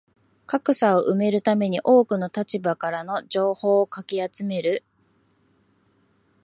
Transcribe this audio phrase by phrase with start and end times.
[0.47, 4.83] 格差を埋めるために多くの立場からの情報をかき集める